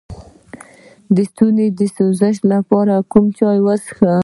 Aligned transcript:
د 1.15 1.17
ستوني 1.31 1.67
د 1.79 1.81
سوزش 1.95 2.35
لپاره 2.51 2.95
کوم 3.11 3.25
چای 3.37 3.57
وڅښم؟ 3.65 4.05